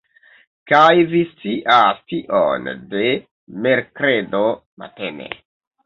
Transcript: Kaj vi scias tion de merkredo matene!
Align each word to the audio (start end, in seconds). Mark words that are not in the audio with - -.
Kaj 0.71 0.95
vi 1.11 1.21
scias 1.33 2.01
tion 2.13 2.73
de 2.97 3.13
merkredo 3.69 4.45
matene! 4.81 5.35